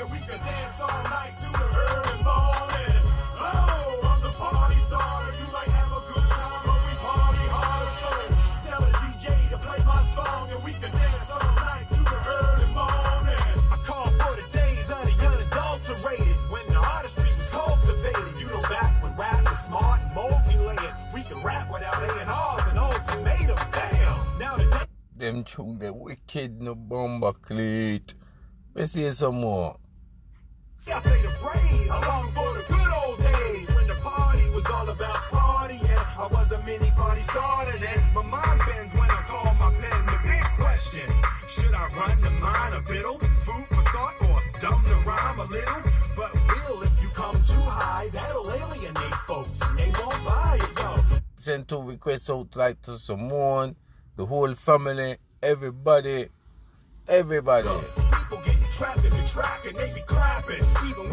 [0.00, 1.68] and we dance all night to the.
[3.36, 5.36] Oh, I'm the party starter.
[5.36, 7.92] You might have a good time, but we party harder.
[8.00, 8.08] So
[8.64, 12.18] tell the DJ to play my song and we can dance all night to the
[12.32, 13.44] early morning.
[13.68, 18.40] I call for the days of the unadulterated when the artistry was cultivated.
[18.40, 20.96] You know back when rap was smart and multi-layered.
[21.12, 23.60] We rap without A&Rs and ultimatum.
[23.76, 24.16] Damn.
[24.40, 28.14] Now the Them chung the wicked no bomber cleat.
[28.72, 29.76] Let's hear some more.
[30.92, 34.66] I say the phrase, I long for the good old days when the party was
[34.66, 35.86] all about partying.
[36.18, 37.98] I was a mini party starter then.
[38.12, 40.06] My mind bends when I call my pen.
[40.06, 41.08] The big question:
[41.46, 43.18] Should I run the mind a fiddle?
[43.18, 45.82] Food for thought or dumb the rhyme a little?
[46.16, 50.78] But will if you come too high, that'll alienate folks and they won't buy it,
[50.80, 51.18] yo.
[51.38, 53.76] Send two requests out like to someone,
[54.16, 56.26] the whole family, everybody,
[57.06, 58.09] everybody.
[58.72, 60.64] Trapped in the track and they be clapping.
[60.88, 61.09] Even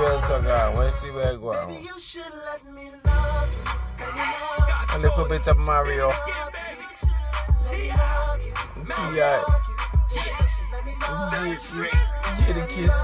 [0.00, 0.76] where it's going.
[0.76, 1.84] Let's see where it's going.
[1.84, 4.06] You should let me love you.
[4.06, 6.10] Love A little bit of Mario.
[7.64, 8.10] T.I.
[12.38, 12.96] Jadakiss.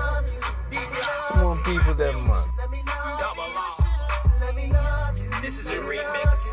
[1.29, 2.49] Some more people them, man.
[5.43, 6.49] This is the remix.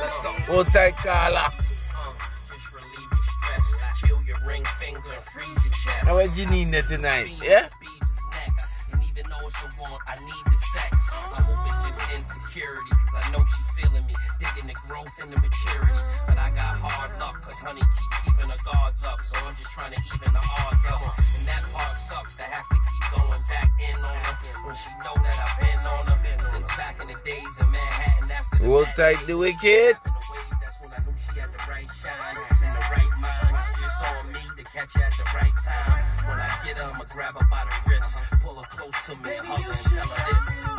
[0.00, 0.30] Let's go.
[0.46, 1.52] Hold tight, Carla.
[1.56, 4.00] Just relieve your stress.
[4.00, 6.04] Chill your ring finger and freeze your chest.
[6.04, 7.68] Now, what you need there tonight, yeah?
[12.54, 14.14] Just insecurity, cause I know she feeling me.
[14.38, 15.98] Digging the growth and the maturity.
[16.26, 19.22] But I got hard luck, cause honey keep keeping her guards up.
[19.22, 21.02] So I'm just trying to even the odds up.
[21.38, 24.34] And that part sucks to have to keep going back in on her.
[24.66, 26.18] When she know that I've been on her.
[26.38, 29.94] Since back in the days in Manhattan after the Mac tight, the wicked.
[29.94, 33.54] in the that's when I knew she had the right shine and the right mind.
[33.70, 36.04] It's just on me to catch her at the right time.
[36.28, 39.36] When I get her, I'ma grab her by the wrist, pull her close to me
[39.36, 40.73] and hug her and tell her this.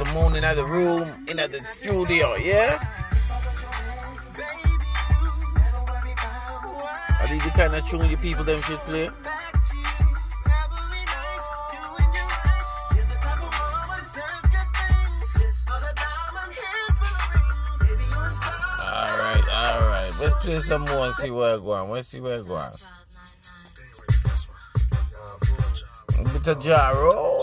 [0.00, 2.82] Simone in the room, in the studio, yeah?
[7.20, 9.10] Are these the kind of tune you people them should play?
[18.80, 20.12] Alright, alright.
[20.18, 21.90] Let's play some more and see where it going.
[21.90, 22.72] Let's see where it going.
[26.24, 27.39] Bit of Jaro.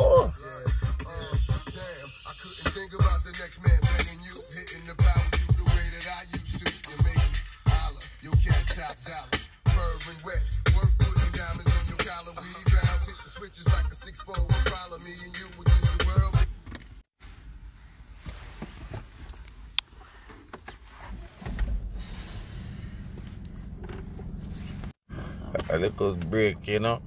[25.78, 27.00] A little break, you know?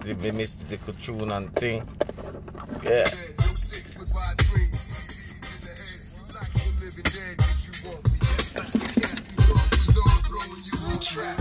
[0.00, 1.84] They me miss the little tune and thing.
[2.82, 3.04] Yeah.
[3.04, 4.80] Yo six with wide dreams.
[5.12, 6.32] TVs in the head.
[6.32, 7.36] Like the living dead.
[7.36, 8.16] Did you want me?
[8.24, 9.12] Yes, like the cat.
[9.28, 11.36] You thought was on throwing you on trap.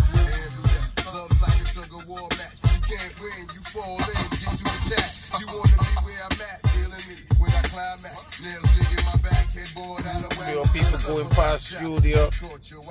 [1.16, 2.60] Love like a tug war match.
[2.60, 3.48] You can't win.
[3.48, 4.28] You fall in.
[4.36, 5.40] Get too attached.
[5.40, 6.60] You wanna be where I'm at.
[6.76, 7.16] Feeling me.
[7.40, 8.44] When I climax.
[8.44, 9.48] Nails digging my back.
[9.56, 10.52] Headboard out of whack.
[10.52, 12.28] Your people going past studio.
[12.44, 12.84] Caught your.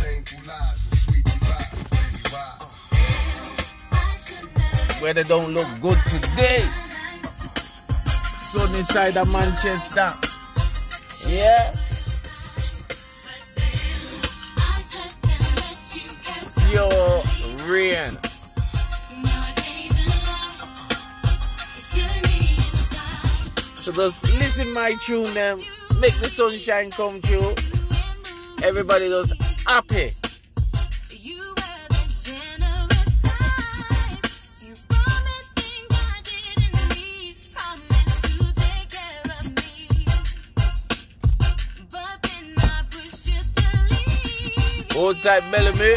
[0.00, 1.76] Painful lies sweet vibes.
[1.92, 2.77] Baby, why?
[5.00, 6.64] Where they don't look good today.
[8.50, 10.12] Sunny side of Manchester.
[11.28, 11.72] Yeah.
[16.68, 17.22] Pure
[17.68, 18.18] rain.
[23.88, 25.62] So just listen my tune them.
[26.00, 27.54] Make the sunshine come true.
[28.66, 29.32] Everybody just
[29.66, 30.10] happy.
[44.98, 45.94] Hold tight, Bellamy.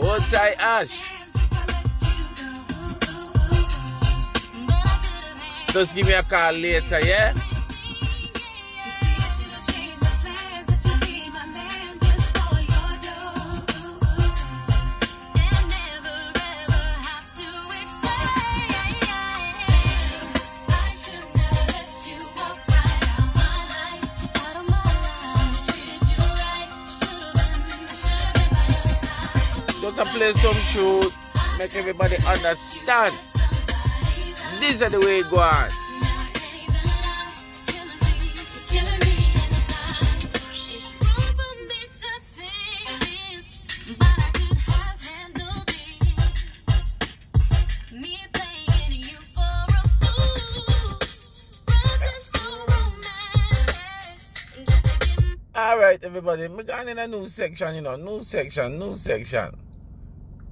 [0.00, 1.12] Hold tight, Ash.
[5.74, 7.34] Just give me a call later, yeah?
[30.16, 31.18] Play some tunes,
[31.58, 33.14] make everybody understand.
[34.60, 35.70] These are the way it go on.
[55.54, 56.48] All right, everybody.
[56.48, 59.65] we're going in a new section, you know, new section, new section.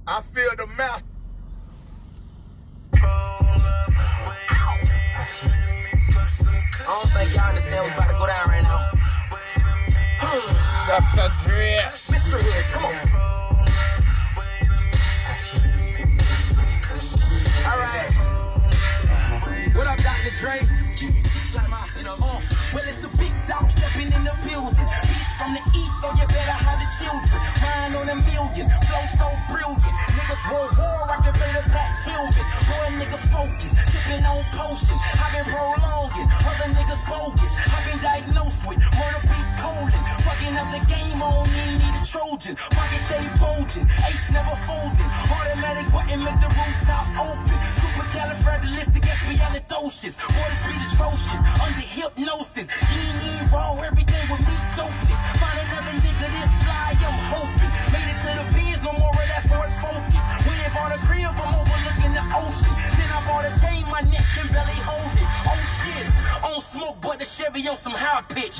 [0.07, 1.03] I feel the mouth.
[2.93, 3.41] I
[6.87, 8.91] don't think y'all understand what's about to go down right now.
[10.87, 11.29] Dr.
[11.43, 11.79] Dre.
[11.81, 12.04] Mr.
[28.05, 29.81] Mine a million, flow so brilliant.
[30.13, 32.45] Niggas war war, I can play the Pax Hilbin.
[32.69, 34.93] Boy, nigga focus, sipping on potion.
[35.17, 37.49] I've been prolonging, other niggas bogus.
[37.65, 39.89] I've been diagnosed with murder beat colon.
[40.21, 42.53] Fucking up the game on me, need a Trojan.
[42.77, 45.09] Pocket stay bulging, ace never folding.
[45.25, 47.57] Automatic button, make the room top open.
[47.81, 50.13] Supercalifragilisticexpialidocious.
[50.13, 52.69] Boy, speed atrocious, under hypnosis.
[52.69, 55.17] You ain't raw, everything with me dopeless.
[55.41, 57.73] Find another nigga this fly, I'm hoping.
[60.75, 62.73] Bought a crib, I'm overlooking the ocean.
[62.99, 65.29] Then I bought a chain, my neck can barely hold it.
[65.47, 66.05] Oh shit,
[66.43, 68.59] on smoke, but the Chevy on some high pitch.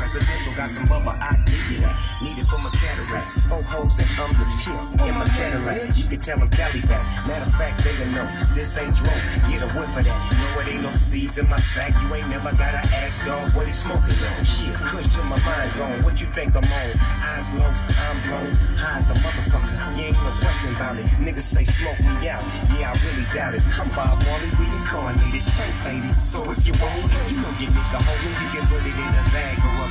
[0.00, 1.84] Presidential, got some bubble I dig it.
[2.22, 3.38] Need it for my cataracts.
[3.48, 5.98] Four hoes and I'm the pimp in my cataract.
[5.98, 7.04] You can tell them Cali back.
[7.26, 9.24] Matter of fact, they don't know this ain't drone.
[9.48, 10.20] Get a whiff of that.
[10.40, 11.92] No, it ain't no seeds in my sack.
[12.02, 14.44] You ain't never gotta ask, dog, what he smoking on.
[14.44, 16.02] Shit, kush to my mind gone.
[16.02, 16.90] What you think I'm on?
[17.28, 18.54] Eyes low, I'm blown.
[18.80, 19.96] High as a motherfucker.
[19.96, 21.06] You ain't no question about it.
[21.20, 22.44] Niggas say smoke me out.
[22.76, 23.62] Yeah, I really doubt it.
[23.78, 26.16] I'm Bob Marley, reincarnated, so faded.
[26.20, 28.36] So if you want it, you know your nigga holding.
[28.40, 29.89] You can put it in a bag or a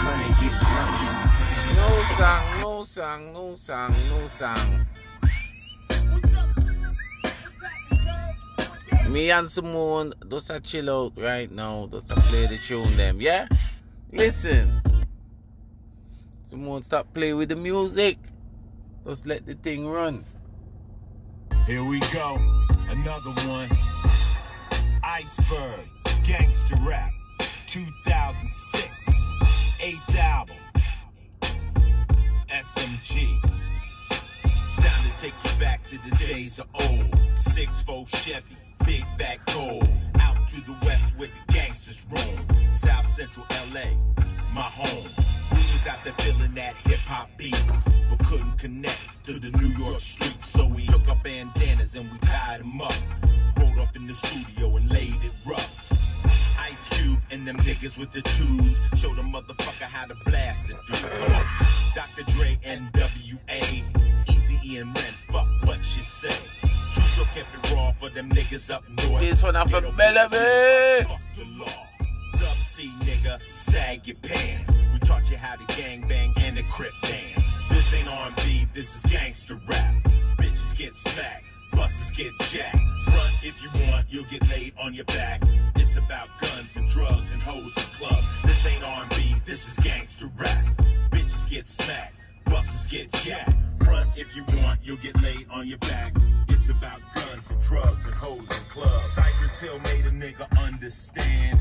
[1.75, 4.86] No song, no song, no song, no song.
[9.10, 11.88] Me and Simone just a chill out right now.
[11.91, 13.48] Just a play the tune them, yeah?
[14.12, 14.72] Listen.
[16.46, 18.18] Simone stop play with the music.
[19.06, 20.24] Just let the thing run.
[21.65, 22.38] Here we go,
[22.89, 23.68] another one.
[25.03, 25.88] Iceberg,
[26.25, 27.12] Gangster Rap,
[27.68, 29.19] 2006,
[29.81, 30.55] eighth album.
[32.50, 33.41] SMG.
[34.77, 37.17] Time to take you back to the days of old.
[37.38, 39.88] Six four Chevy, big fat gold.
[40.19, 42.75] Out to the west where the gangsters roam.
[42.75, 43.91] South Central LA,
[44.53, 45.09] my home.
[45.51, 47.62] We was out there feeling that hip hop beat,
[48.09, 50.50] but couldn't connect to the New York streets.
[50.50, 52.93] So we took our bandanas and we tied them up.
[53.57, 55.88] Rolled off in the studio and laid it rough.
[57.00, 58.77] Cube and them niggas with the tubes.
[59.00, 61.12] Show the motherfucker how to blast it, dude.
[61.12, 61.46] Come on.
[61.96, 62.24] Dr.
[62.34, 64.29] Dre, NWA.
[64.29, 66.29] Easy E and Ren, fuck what you say.
[66.94, 69.22] Too Short kept it raw for them niggas up north.
[69.22, 71.06] This one off of Bellamy.
[71.06, 71.88] Fuck the law.
[72.34, 74.72] Dub C nigga, sag your pants.
[74.94, 77.68] We taught you how to gang bang and the crip dance.
[77.70, 79.94] This ain't R&B, this is gangster rap.
[80.38, 82.77] Bitches get smacked, buses get jacked.
[83.06, 85.41] Front if you want, you'll get laid on your back.
[85.89, 88.43] It's about guns and drugs and hoes and clubs.
[88.43, 90.63] This ain't R&B, this is gangster rap.
[91.10, 92.13] Bitches get smacked,
[92.46, 93.55] busters get jacked.
[93.84, 96.13] Front if you want, you'll get laid on your back.
[96.48, 99.01] It's about guns and drugs and hoes and clubs.
[99.01, 101.60] Cypress Hill made a nigga understand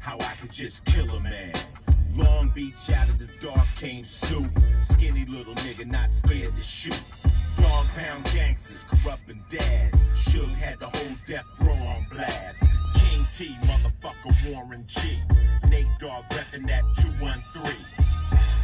[0.00, 1.54] how I could just kill a man.
[2.12, 4.52] Long Beach out of the dark came Snoop.
[4.82, 7.02] Skinny little nigga, not scared to shoot.
[7.56, 10.04] Dogg Pound gangsters, corrupting dads.
[10.14, 12.64] Suge had the whole death row on blast.
[13.16, 15.00] King T, motherfucker Warren G.
[15.70, 17.72] Nate Dogg reppin' that 213.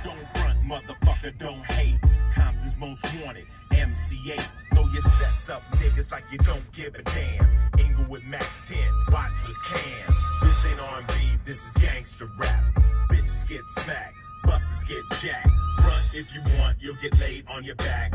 [0.05, 1.99] Don't front, motherfucker, don't hate.
[2.35, 4.75] Compton's most wanted, MC Eiht.
[4.75, 7.47] Throw your sets up, niggas, like you don't give a damn.
[7.79, 8.77] Inglewood Mack 10,
[9.09, 10.15] Watchless Cam.
[10.43, 11.15] This ain't R&B,
[11.47, 12.63] this is gangster rap.
[13.09, 15.49] Bitches get smacked, busters get jacked.
[15.81, 18.13] Front if you want, you'll get laid on your back.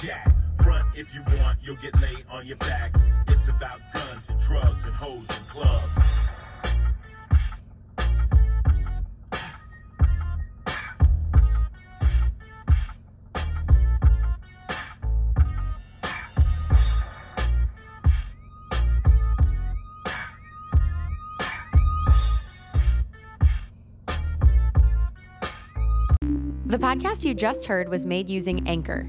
[0.00, 0.32] Jacked.
[0.62, 2.94] Front if you want, you'll get laid on your back.
[3.28, 5.96] It's about guns and drugs and hoes and clubs.
[26.66, 29.08] The podcast you just heard was made using Anchor.